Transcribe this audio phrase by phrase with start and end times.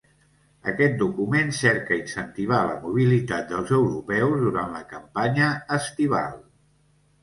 [0.69, 6.47] Aquest document cerca incentivar la mobilitat dels europeus durant la campanya estival.